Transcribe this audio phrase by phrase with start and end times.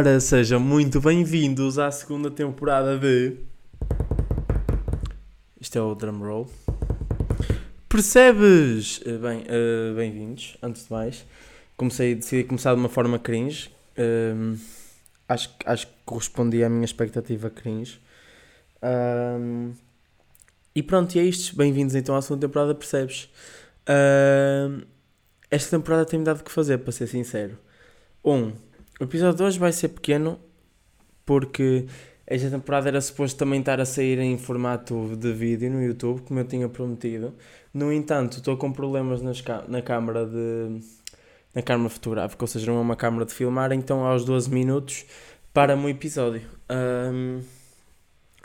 [0.00, 3.36] Ora, sejam muito bem-vindos à segunda temporada de.
[5.60, 6.50] Isto é o drum roll.
[7.86, 9.02] Percebes?
[9.04, 11.26] Eh, Bem, eh, bem-vindos, antes de mais.
[11.76, 13.70] Comecei, decidi começar de uma forma cringe.
[13.94, 14.54] Ehm,
[15.28, 18.00] acho, acho que correspondi à minha expectativa cringe.
[18.80, 19.72] Ahm,
[20.74, 21.54] e pronto, e é isto.
[21.54, 23.28] Bem-vindos então à segunda temporada, percebes?
[23.86, 24.80] Ahm,
[25.50, 27.58] esta temporada tem-me dado o que fazer, para ser sincero.
[28.24, 28.52] Um,
[29.00, 30.38] o episódio de hoje vai ser pequeno
[31.24, 31.86] porque
[32.26, 36.38] esta temporada era suposto também estar a sair em formato de vídeo no YouTube, como
[36.38, 37.34] eu tinha prometido.
[37.72, 40.80] No entanto, estou com problemas nas na câmara de
[41.54, 45.04] na câmara fotográfica, ou seja, não é uma câmara de filmar, então aos 12 minutos
[45.52, 46.42] para-me o episódio.
[46.68, 47.40] Ahm,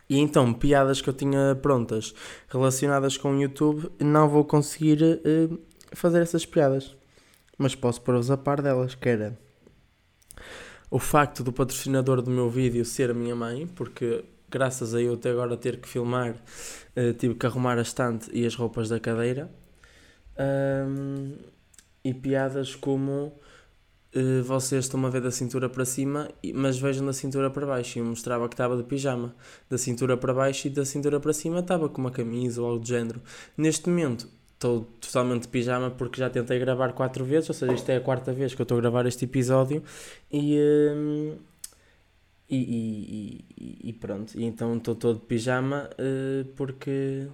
[0.10, 2.16] e então, piadas que eu tinha prontas
[2.48, 5.50] relacionadas com o YouTube, não vou conseguir eh,
[5.92, 6.96] fazer essas piadas.
[7.58, 9.38] Mas posso pôr-vos a par delas, que era
[10.90, 15.16] o facto do patrocinador do meu vídeo ser a minha mãe, porque graças a eu
[15.16, 16.36] até agora ter que filmar,
[16.96, 19.50] eh, tive que arrumar a estante e as roupas da cadeira.
[20.38, 21.34] Ahm,
[22.04, 23.34] e piadas como
[24.14, 27.98] eh, vocês estão a ver da cintura para cima, mas vejam da cintura para baixo.
[27.98, 29.36] E eu mostrava que estava de pijama.
[29.70, 32.80] Da cintura para baixo e da cintura para cima estava com uma camisa ou algo
[32.80, 33.22] do género.
[33.58, 37.90] Neste momento estou totalmente de pijama porque já tentei gravar quatro vezes, ou seja, isto
[37.90, 39.84] é a quarta vez que eu estou a gravar este episódio
[40.32, 40.58] e,
[40.96, 41.36] hum,
[42.50, 47.28] e, e, e- pronto, e então estou todo de pijama eh, porque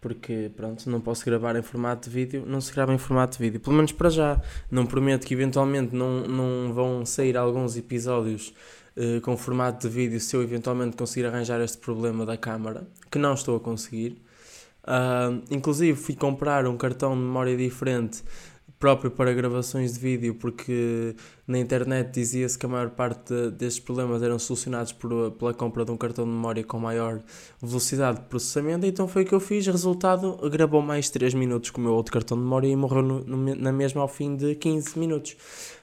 [0.00, 3.44] porque pronto, não posso gravar em formato de vídeo, não se grava em formato de
[3.44, 4.40] vídeo, pelo menos para já.
[4.70, 8.54] Não prometo que eventualmente não, não vão sair alguns episódios
[8.96, 13.18] eh, com formato de vídeo se eu eventualmente conseguir arranjar este problema da câmara, que
[13.18, 14.16] não estou a conseguir.
[14.84, 18.22] Ah, inclusive fui comprar um cartão de memória diferente
[18.78, 21.14] próprio para gravações de vídeo porque
[21.46, 25.84] na internet dizia-se que a maior parte de- destes problemas eram solucionados por, pela compra
[25.84, 27.20] de um cartão de memória com maior
[27.60, 29.66] velocidade de processamento, então foi o que eu fiz.
[29.66, 33.20] Resultado, gravou mais 3 minutos com o meu outro cartão de memória e morreu no-
[33.22, 35.36] no na mesma ao fim de 15 minutos.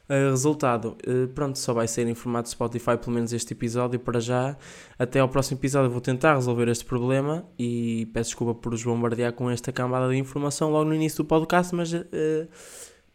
[0.09, 4.55] Resultado, uh, pronto, só vai sair em formato Spotify pelo menos este episódio para já.
[4.97, 9.33] Até ao próximo episódio vou tentar resolver este problema e peço desculpa por os bombardear
[9.33, 12.07] com esta cambada de informação logo no início do podcast, mas uh,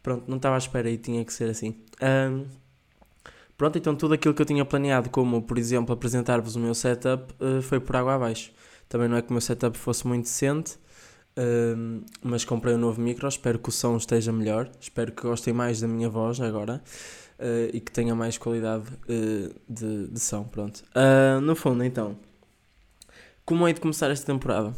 [0.03, 1.75] pronto, não estava à espera e tinha que ser assim.
[2.29, 2.45] Um,
[3.57, 7.33] pronto, então tudo aquilo que eu tinha planeado, como por exemplo apresentar-vos o meu setup,
[7.43, 8.51] uh, foi por água abaixo.
[8.87, 10.77] Também não é que o meu setup fosse muito decente,
[12.21, 15.81] mas comprei um novo micro, espero que o som esteja melhor, espero que gostem mais
[15.81, 16.81] da minha voz agora
[17.39, 20.83] uh, e que tenha mais qualidade uh, de, de som, pronto.
[20.95, 22.17] Uh, no fundo, então,
[23.45, 24.73] como hei de começar esta temporada?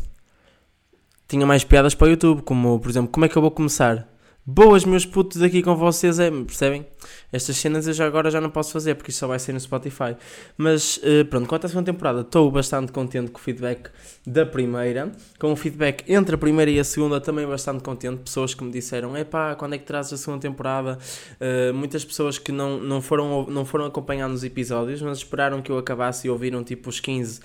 [1.28, 4.08] Tinha mais piadas para o YouTube, como, por exemplo, como é que eu vou começar?
[4.48, 6.86] Boas, meus putos, aqui com vocês, é, percebem?
[7.34, 9.60] Estas cenas eu já agora já não posso fazer, porque isto só vai ser no
[9.60, 10.16] Spotify.
[10.56, 13.90] Mas, eh, pronto, quanto à segunda temporada, estou bastante contente com o feedback
[14.24, 15.12] da primeira.
[15.40, 18.18] Com o feedback entre a primeira e a segunda, também bastante contente.
[18.18, 21.00] Pessoas que me disseram, epá, quando é que trazes a segunda temporada?
[21.40, 25.72] Eh, muitas pessoas que não, não, foram, não foram acompanhando os episódios, mas esperaram que
[25.72, 27.42] eu acabasse e ouviram tipo os 15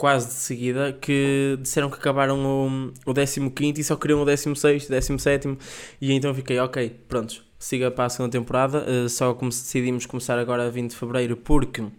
[0.00, 4.88] quase de seguida, que disseram que acabaram o, o 15 e só queriam o 16,
[4.88, 5.58] 17
[6.00, 10.38] e então fiquei, ok, prontos, siga para a segunda temporada, uh, só como decidimos começar
[10.38, 11.90] agora a 20 de Fevereiro porque um,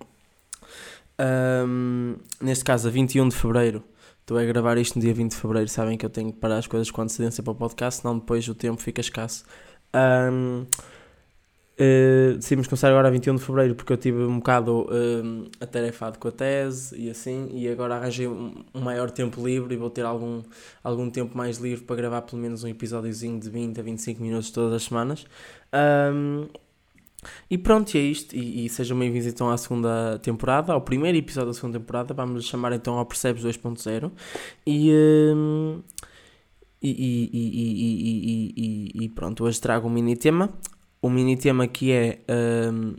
[2.41, 3.83] neste caso a 21 de Fevereiro.
[4.21, 6.57] Estou a gravar isto no dia 20 de Fevereiro, sabem que eu tenho que parar
[6.57, 9.45] as coisas com antecedência para o podcast, senão depois o tempo fica escasso.
[9.93, 10.65] Um,
[11.73, 16.19] Uh, decidimos começar agora a 21 de Fevereiro porque eu tive um bocado uh, atarefado
[16.19, 20.05] com a tese e assim, e agora arranjei um, maior tempo livre e vou ter
[20.05, 20.43] algum,
[20.83, 24.51] algum tempo mais livre para gravar pelo menos um episódiozinho de 20 a 25 minutos
[24.51, 25.25] todas as semanas.
[26.13, 26.47] Um,
[27.49, 28.35] e pronto, e é isto.
[28.35, 32.13] E, e sejam bem-vindos então à segunda temporada, ao primeiro episódio da segunda temporada.
[32.13, 34.11] Vamos chamar então ao Percebes 2.0.
[34.67, 34.91] E.
[35.35, 35.81] Um,
[36.83, 36.89] e,
[37.31, 40.49] e, e, e, pronto, hoje trago um mini tema
[41.01, 42.19] um mini tema que é
[42.71, 42.95] um,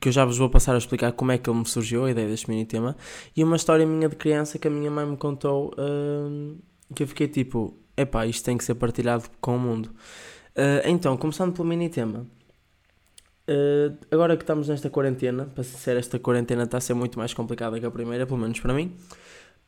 [0.00, 2.10] que eu já vos vou passar a explicar como é que ele me surgiu, a
[2.10, 2.96] ideia deste mini tema,
[3.36, 6.58] e uma história minha de criança que a minha mãe me contou um,
[6.94, 9.86] que eu fiquei tipo, epá, isto tem que ser partilhado com o mundo.
[10.56, 12.26] Uh, então, começando pelo mini tema.
[13.48, 17.34] Uh, agora que estamos nesta quarentena, para ser esta quarentena está a ser muito mais
[17.34, 18.96] complicada que a primeira, pelo menos para mim.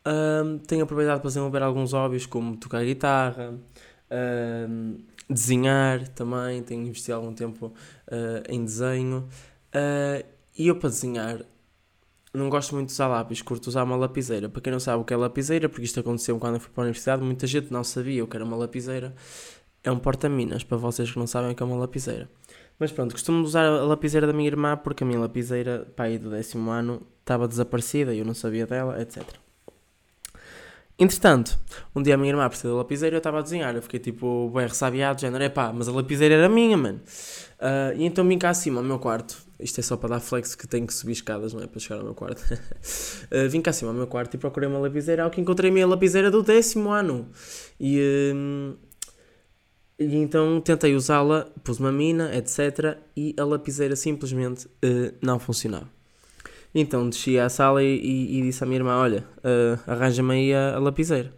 [0.07, 3.55] Um, tenho aproveitado para desenvolver alguns hobbies como tocar guitarra,
[5.29, 9.29] desenhar também, tenho investido algum tempo uh, em desenho.
[9.75, 10.25] Uh,
[10.57, 11.45] e eu para desenhar
[12.35, 14.49] não gosto muito de usar lápis, curto usar uma lapiseira.
[14.49, 16.83] Para quem não sabe o que é lapiseira, porque isto aconteceu quando eu fui para
[16.83, 19.15] a universidade, muita gente não sabia o que era uma lapiseira.
[19.85, 22.29] É um porta-minas, para vocês que não sabem o que é uma lapiseira.
[22.79, 26.31] Mas pronto, costumo usar a lapiseira da minha irmã porque a minha lapiseira, pai do
[26.31, 29.23] décimo ano, estava desaparecida e eu não sabia dela, etc.
[30.97, 31.59] Entretanto,
[31.95, 33.75] um dia a minha irmã precisou da lapiseira eu estava a desenhar.
[33.75, 37.01] Eu fiquei tipo, bem ressabiado, género, é pá, mas a lapiseira era minha, mano.
[37.59, 39.43] Uh, e então vim cá acima ao meu quarto.
[39.59, 41.67] Isto é só para dar flex que tenho que subir escadas, não é?
[41.67, 42.41] Para chegar ao meu quarto.
[42.43, 45.25] uh, vim cá acima ao meu quarto e procurei uma lapiseira.
[45.25, 47.29] Ao que encontrei a minha lapiseira do décimo ano.
[47.81, 47.99] E,
[48.33, 48.79] uh,
[49.99, 52.99] e então tentei usá-la, pus uma mina, etc.
[53.17, 54.69] E a lapiseira simplesmente
[55.21, 55.94] não funcionava.
[56.75, 60.55] Então desci à sala e, e, e disse à minha irmã: Olha, uh, arranja-me aí
[60.55, 61.33] a, a, lapiseira.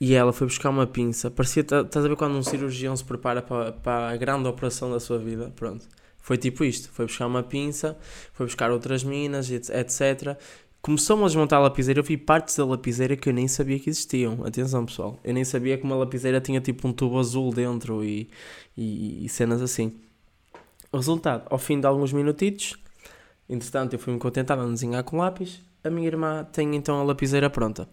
[0.00, 1.30] E ela foi buscar uma pinça.
[1.30, 4.90] Parecia, tá, estás a ver quando um cirurgião se prepara para, para a grande operação
[4.90, 5.52] da sua vida?
[5.54, 5.86] Pronto.
[6.18, 7.98] Foi tipo isto: foi buscar uma pinça,
[8.32, 10.38] foi buscar outras minas, etc.
[10.80, 12.00] Começou-me a desmontar a lapiseira.
[12.00, 14.42] Eu vi partes da lapiseira que eu nem sabia que existiam.
[14.44, 15.20] Atenção, pessoal.
[15.22, 18.30] Eu nem sabia que uma lapiseira tinha tipo um tubo azul dentro e,
[18.74, 19.92] e, e cenas assim.
[20.94, 22.74] Resultado: ao fim de alguns minutitos
[23.48, 25.60] Entretanto, eu fui-me contentar a desenhar com lápis.
[25.82, 27.88] A minha irmã tem então a lapiseira pronta.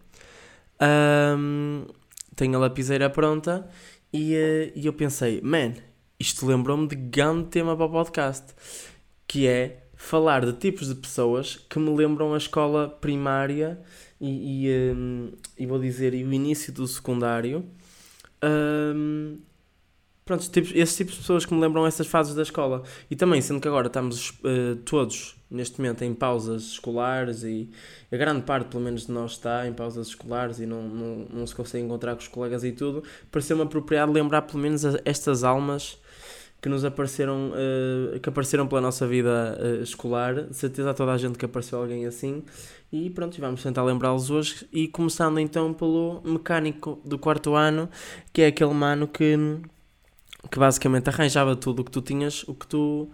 [0.80, 1.86] Um,
[2.34, 3.66] tem a lapiseira pronta
[4.12, 5.72] e, uh, e eu pensei, man,
[6.20, 8.54] isto lembrou-me de grande tema para o podcast,
[9.26, 13.80] que é falar de tipos de pessoas que me lembram a escola primária
[14.20, 17.64] e, e, um, e vou dizer, e o início do secundário.
[18.44, 19.38] Um,
[20.24, 22.82] pronto, tipos, esses tipos de pessoas que me lembram essas fases da escola.
[23.10, 27.70] E também, sendo que agora estamos uh, todos neste momento em pausas escolares e
[28.10, 31.46] a grande parte, pelo menos, de nós está em pausas escolares e não, não, não
[31.46, 35.98] se consegue encontrar com os colegas e tudo, pareceu-me apropriado lembrar pelo menos estas almas
[36.60, 41.18] que nos apareceram, uh, que apareceram pela nossa vida uh, escolar, certeza a toda a
[41.18, 42.42] gente que apareceu alguém assim,
[42.90, 47.88] e pronto, vamos tentar lembrá-los hoje, e começando então pelo mecânico do quarto ano,
[48.32, 49.36] que é aquele mano que,
[50.50, 53.08] que basicamente arranjava tudo o que tu tinhas, o que tu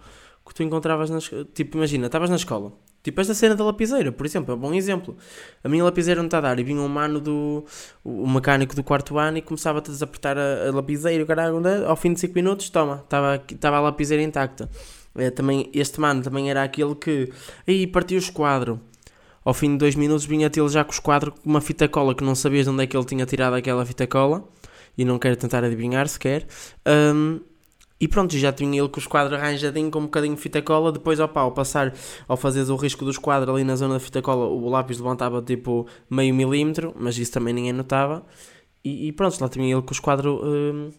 [0.45, 1.29] que tu encontravas nas.
[1.53, 2.73] Tipo, imagina, estavas na escola.
[3.03, 5.17] Tipo esta cena da lapiseira, por exemplo, é um bom exemplo.
[5.61, 7.65] A minha lapiseira não está a dar e vinha um mano do.
[8.03, 12.13] o mecânico do quarto ano e começava-te a desapertar a, a lapiseira, caralho, ao fim
[12.13, 14.69] de 5 minutos, toma, estava a lapiseira intacta.
[15.15, 17.31] É, também, este mano também era aquele que.
[17.67, 18.79] aí partiu o esquadro.
[19.43, 21.87] Ao fim de 2 minutos vinha te ele já com o esquadro com uma fita
[21.89, 24.47] cola que não sabias de onde é que ele tinha tirado aquela fita cola
[24.97, 26.47] e não quero tentar adivinhar sequer.
[26.87, 27.41] Um,
[28.03, 30.91] e pronto, já tinha ele com os quadros arranjadinho com um bocadinho de fita cola.
[30.91, 31.93] Depois, opa, ao passar,
[32.27, 35.41] ao fazeres o risco dos quadros ali na zona da fita cola, o lápis levantava
[35.41, 38.25] tipo meio milímetro, mas isso também ninguém notava.
[38.83, 40.89] E, e pronto, lá tinha ele com os quadros hum,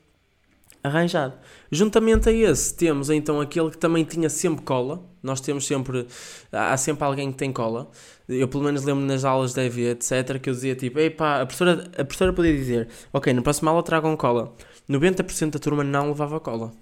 [0.83, 1.35] arranjado.
[1.71, 5.05] Juntamente a esse, temos então aquele que também tinha sempre cola.
[5.23, 6.07] Nós temos sempre,
[6.51, 7.91] há sempre alguém que tem cola.
[8.27, 11.43] Eu pelo menos lembro nas aulas de EV, etc, que eu dizia tipo, ei pá,
[11.43, 14.57] a professora, a professora podia dizer, ok, na próxima aula tragam cola.
[14.89, 16.73] 90% da turma não levava cola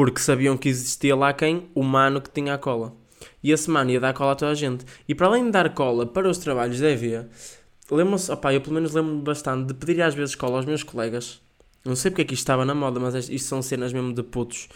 [0.00, 1.68] porque sabiam que existia lá quem?
[1.74, 2.94] O mano que tinha a cola.
[3.42, 4.82] E esse mano ia dar cola a toda a gente.
[5.06, 7.26] E para além de dar cola para os trabalhos da EV,
[7.90, 11.42] lembro-se, opá, eu pelo menos lembro-me bastante de pedir às vezes cola aos meus colegas.
[11.84, 14.22] Não sei porque é que isto estava na moda, mas isto são cenas mesmo de
[14.22, 14.70] putos.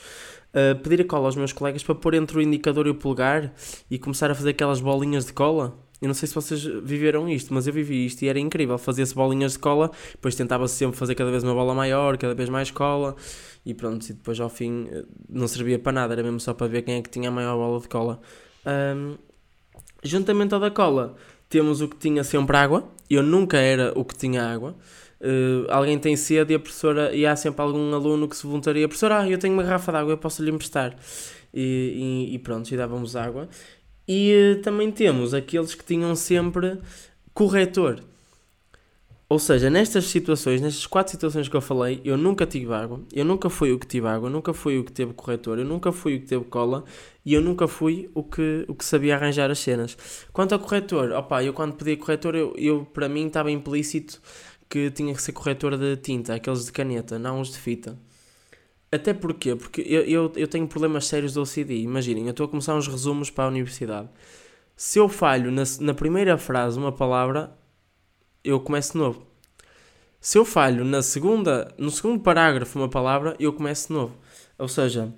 [0.52, 3.50] Uh, pedir a cola aos meus colegas para pôr entre o indicador e o polegar
[3.90, 5.74] e começar a fazer aquelas bolinhas de cola.
[6.04, 8.76] Eu não sei se vocês viveram isto, mas eu vivi isto e era incrível.
[8.76, 12.50] Fazia-se bolinhas de cola, depois tentava-se sempre fazer cada vez uma bola maior, cada vez
[12.50, 13.16] mais cola
[13.64, 16.66] e pronto, e depois ao fim eh, não servia para nada, era mesmo só para
[16.66, 18.20] ver quem é que tinha a maior bola de cola.
[18.66, 19.16] Um,
[20.02, 21.14] juntamente ao da cola,
[21.48, 24.76] temos o que tinha sempre água, eu nunca era o que tinha água.
[25.22, 28.86] Uh, alguém tem sede e a professora, e há sempre algum aluno que se voluntaria,
[28.86, 30.94] professora, ah, eu tenho uma garrafa de água, eu posso lhe emprestar.
[31.54, 33.48] E, e, e pronto, e dávamos água.
[34.06, 36.78] E uh, também temos aqueles que tinham sempre
[37.32, 38.00] corretor.
[39.26, 43.24] Ou seja, nestas situações, nestas quatro situações que eu falei, eu nunca tive água, eu
[43.24, 46.16] nunca fui o que tive água, nunca fui o que teve corretor, eu nunca fui
[46.16, 46.84] o que teve cola
[47.24, 49.96] e eu nunca fui o que, o que sabia arranjar as cenas.
[50.32, 54.20] Quanto ao corretor, opa, eu quando pedi corretor, eu, eu para mim estava implícito
[54.68, 57.98] que tinha que ser corretor de tinta, aqueles de caneta, não os de fita.
[58.94, 59.56] Até porquê?
[59.56, 61.78] Porque eu, eu, eu tenho problemas sérios do OCD.
[61.80, 64.08] Imaginem, eu estou a começar uns resumos para a universidade.
[64.76, 67.56] Se eu falho na, na primeira frase uma palavra,
[68.44, 69.26] eu começo de novo.
[70.20, 74.16] Se eu falho na segunda, no segundo parágrafo uma palavra, eu começo de novo.
[74.58, 75.12] Ou seja,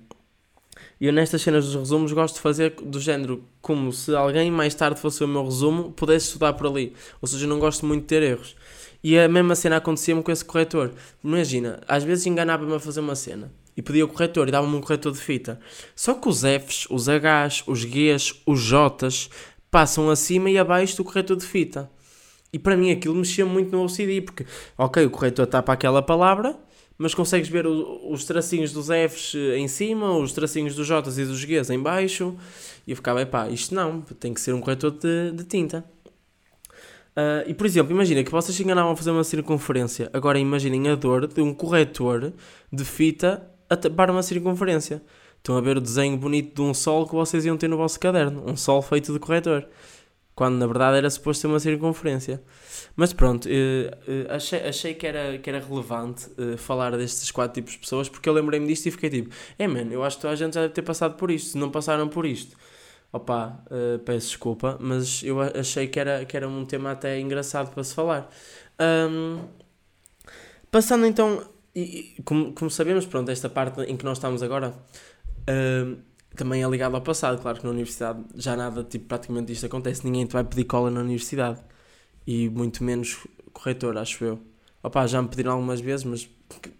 [0.99, 4.99] eu nestas cenas dos resumos gosto de fazer do género como se alguém mais tarde
[4.99, 6.93] fosse o meu resumo, pudesse estudar por ali.
[7.21, 8.55] Ou seja, eu não gosto muito de ter erros.
[9.07, 10.91] E a mesma cena acontecia-me com esse corretor.
[11.23, 14.81] Imagina, às vezes enganava-me a fazer uma cena e pedia o corretor e dava-me um
[14.81, 15.61] corretor de fita.
[15.95, 19.29] Só que os Fs, os Hs, os Gs, os Js
[19.71, 21.89] passam acima e abaixo do corretor de fita.
[22.51, 24.45] E para mim aquilo mexia muito no OCD, porque,
[24.77, 26.59] ok, o corretor está para aquela palavra,
[26.97, 31.23] mas consegues ver o, os tracinhos dos Fs em cima, os tracinhos dos Js e
[31.23, 32.35] dos Gs em baixo.
[32.85, 35.85] E eu ficava, pá, isto não, tem que ser um corretor de, de tinta.
[37.17, 40.07] Uh, e por exemplo, imagina que vocês se enganavam a fazer uma circunferência.
[40.13, 42.31] Agora imaginem a dor de um corretor
[42.71, 43.49] de fita
[43.95, 45.01] para uma circunferência.
[45.37, 47.99] Estão a ver o desenho bonito de um sol que vocês iam ter no vosso
[47.99, 48.43] caderno.
[48.45, 49.65] Um sol feito de corretor.
[50.35, 52.39] Quando na verdade era suposto ser uma circunferência.
[52.95, 57.73] Mas pronto, uh, uh, achei, achei que, era, que era relevante falar destes quatro tipos
[57.73, 60.21] de pessoas porque eu lembrei-me disto e fiquei tipo: é hey, mano, eu acho que
[60.21, 61.53] toda a gente já deve ter passado por isto.
[61.53, 62.55] Se não passaram por isto
[63.11, 67.73] Opa, uh, peço desculpa, mas eu achei que era, que era um tema até engraçado
[67.73, 68.29] para se falar.
[68.79, 69.45] Um,
[70.69, 71.41] passando então,
[71.73, 74.73] e, como, como sabemos, pronto, esta parte em que nós estamos agora
[75.49, 75.97] uh,
[76.35, 77.41] também é ligada ao passado.
[77.41, 80.05] Claro que na universidade já nada, tipo, praticamente isto acontece.
[80.05, 81.61] Ninguém te vai pedir cola na universidade
[82.25, 84.39] e muito menos corretor, acho eu.
[84.83, 86.29] Opa, já me pediram algumas vezes, mas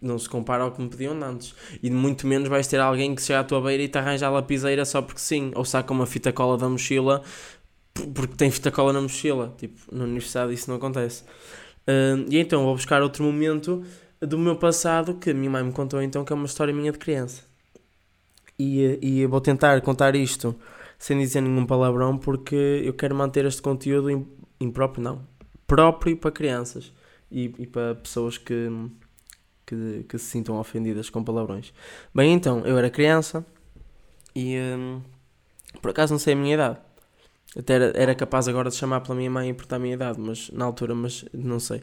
[0.01, 1.53] não se compara ao que me pediam antes.
[1.81, 4.29] E muito menos vais ter alguém que chega à tua beira e te arranja a
[4.29, 7.21] lapiseira só porque sim, ou saca uma fita cola da mochila
[8.13, 9.53] porque tem fita cola na mochila.
[9.57, 11.23] Tipo, na universidade isso não acontece.
[11.87, 13.83] Uh, e então vou buscar outro momento
[14.19, 16.91] do meu passado que a minha mãe me contou então que é uma história minha
[16.91, 17.43] de criança.
[18.59, 20.55] E, e vou tentar contar isto
[20.97, 24.27] sem dizer nenhum palavrão porque eu quero manter este conteúdo
[24.59, 25.27] impróprio, não,
[25.67, 26.91] próprio para crianças
[27.31, 28.67] e, e para pessoas que
[29.67, 31.73] que, que se sintam ofendidas com palavrões.
[32.15, 33.45] Bem, então, eu era criança
[34.33, 35.01] e hum,
[35.81, 36.77] por acaso não sei a minha idade.
[37.57, 40.19] Até era, era, capaz agora de chamar pela minha mãe e portar a minha idade,
[40.19, 41.81] mas na altura, mas não sei.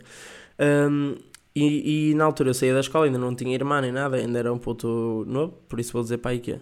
[0.58, 1.14] Um,
[1.54, 4.38] e, e, na altura eu saía da escola, ainda não tinha irmã nem nada, ainda
[4.38, 6.58] era um puto novo, por isso vou dizer aí que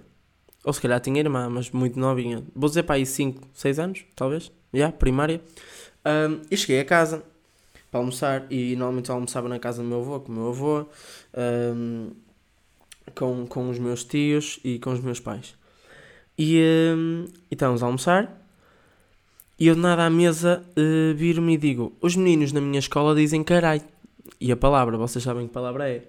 [0.64, 2.42] Ou se calhar tinha irmã, mas muito novinha.
[2.54, 4.44] Vou dizer para aí 5, 6 anos, talvez.
[4.72, 5.40] Já, yeah, primária.
[6.04, 7.22] Um, e cheguei a casa
[7.92, 10.86] para almoçar e normalmente almoçava na casa do meu avô, com o meu avô,
[11.76, 12.10] um,
[13.14, 15.54] com, com os meus tios e com os meus pais.
[16.36, 16.58] E,
[16.96, 18.42] um, estávamos a almoçar
[19.62, 23.14] e eu de nada à mesa uh, viro-me e digo: Os meninos na minha escola
[23.14, 23.80] dizem carai.
[24.40, 26.02] E a palavra, vocês sabem que palavra é.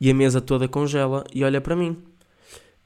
[0.00, 1.98] E a mesa toda congela e olha para mim.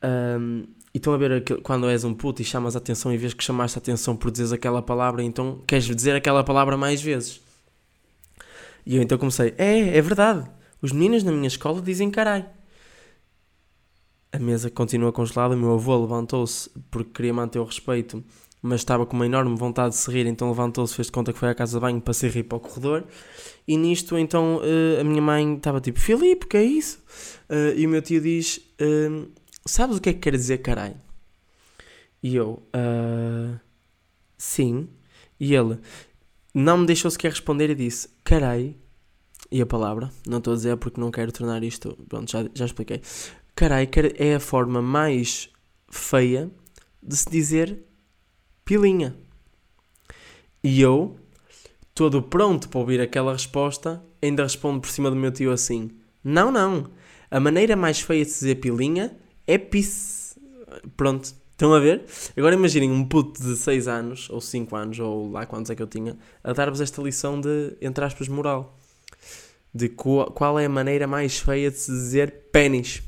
[0.03, 3.33] Um, e estão a ver quando és um puto e chamas a atenção e vês
[3.33, 7.46] que chamaste a atenção por dizeres aquela palavra, então queres dizer aquela palavra mais vezes.
[8.87, 10.49] E eu então comecei: É, é verdade.
[10.81, 12.49] Os meninos na minha escola dizem carai.
[14.33, 15.55] A mesa continua congelada.
[15.55, 18.23] O meu avô levantou-se porque queria manter o respeito,
[18.63, 20.27] mas estava com uma enorme vontade de se rir.
[20.27, 22.57] Então levantou-se, fez de conta que foi à casa de banho para se rir para
[22.57, 23.05] o corredor.
[23.67, 27.03] E nisto, então, eh, a minha mãe estava tipo: Filipe, que é isso?
[27.49, 29.27] Eh, e o meu tio diz: eh,
[29.65, 30.97] Sabes o que é que quer dizer carai?
[32.23, 32.63] E eu:
[34.39, 34.89] Sim.
[35.41, 35.79] E ele:
[36.55, 38.77] não me deixou sequer responder e disse carai.
[39.51, 41.97] E a palavra, não estou a dizer porque não quero tornar isto.
[42.09, 43.01] Pronto, já, já expliquei.
[43.55, 45.49] Carai é a forma mais
[45.89, 46.51] feia
[47.01, 47.79] de se dizer
[48.65, 49.17] pilinha.
[50.63, 51.17] E eu,
[51.95, 55.93] todo pronto para ouvir aquela resposta, ainda respondo por cima do meu tio assim:
[56.25, 56.91] Não, não.
[57.31, 59.17] A maneira mais feia de se dizer pilinha
[59.47, 60.37] é pis.
[60.97, 62.05] Pronto, Estão a ver?
[62.37, 65.83] Agora imaginem um puto de 6 anos, ou 5 anos, ou lá quantos é que
[65.83, 68.79] eu tinha, a dar-vos esta lição de, entre aspas, moral.
[69.73, 73.03] De qual, qual é a maneira mais feia de se dizer pênis.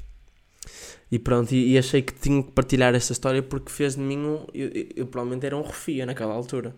[1.12, 4.16] E pronto, e, e, achei que tinha que partilhar esta história porque fez de mim
[4.16, 4.46] um.
[4.54, 6.74] Eu, eu, eu provavelmente era um refia naquela altura.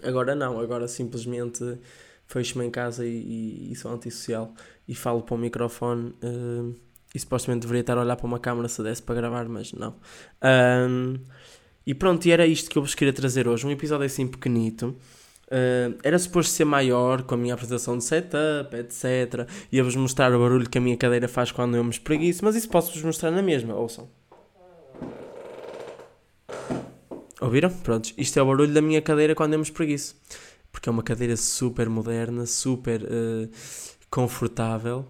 [0.00, 1.76] Agora não, agora simplesmente
[2.24, 4.54] fecho-me em casa e, e, e, sou antissocial
[4.86, 6.14] e falo para o microfone.
[6.22, 6.72] Uh,
[7.14, 9.94] e supostamente deveria estar a olhar para uma câmera se desse para gravar, mas não.
[10.42, 11.14] Um,
[11.86, 13.66] e pronto, e era isto que eu vos queria trazer hoje.
[13.66, 14.96] Um episódio assim pequenito.
[15.46, 19.48] Uh, era suposto ser maior com a minha apresentação de setup, etc.
[19.70, 22.68] Ia-vos mostrar o barulho que a minha cadeira faz quando eu me espreguiço, mas isso
[22.68, 23.74] posso-vos mostrar na mesma.
[23.74, 24.08] Ouçam.
[27.40, 27.70] Ouviram?
[27.70, 30.16] Pronto, isto é o barulho da minha cadeira quando eu me espreguiço.
[30.72, 33.50] Porque é uma cadeira super moderna, super uh,
[34.10, 35.06] confortável.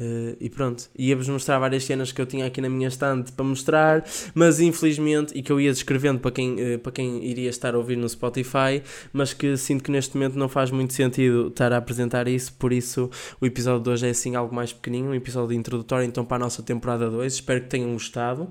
[0.00, 3.44] Uh, e pronto, ia-vos mostrar várias cenas que eu tinha aqui na minha estante para
[3.44, 4.02] mostrar,
[4.34, 7.78] mas infelizmente, e que eu ia descrevendo para quem, uh, para quem iria estar a
[7.78, 11.76] ouvir no Spotify, mas que sinto que neste momento não faz muito sentido estar a
[11.76, 15.54] apresentar isso, por isso o episódio de hoje é assim algo mais pequenino, um episódio
[15.54, 18.50] introdutório então para a nossa temporada 2, espero que tenham gostado.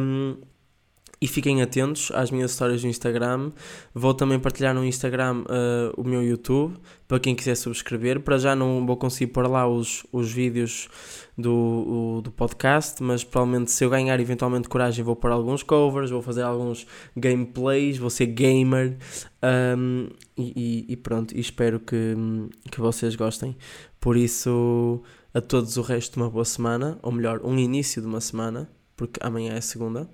[0.00, 0.36] Um,
[1.24, 3.50] e fiquem atentos às minhas histórias no Instagram.
[3.94, 6.76] Vou também partilhar no Instagram uh, o meu YouTube
[7.08, 8.20] para quem quiser subscrever.
[8.20, 10.86] Para já não vou conseguir pôr lá os, os vídeos
[11.38, 16.10] do, o, do podcast, mas provavelmente se eu ganhar eventualmente coragem vou pôr alguns covers,
[16.10, 18.98] vou fazer alguns gameplays, vou ser gamer
[19.78, 21.34] um, e, e, pronto.
[21.34, 22.14] E espero que,
[22.70, 23.56] que vocês gostem
[23.98, 25.02] Por isso,
[25.32, 29.18] a todos o resto, uma boa semana, ou melhor, um início de uma semana, porque
[29.22, 30.06] amanhã é segunda.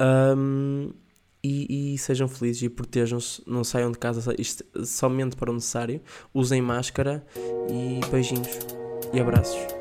[0.00, 0.92] Um,
[1.42, 6.00] e, e, sejam felizes e protejam-se, não saiam de casa isto, somente para o necessário,
[6.34, 7.24] usem máscara
[7.70, 8.48] e beijinhos
[9.12, 9.79] e abraços.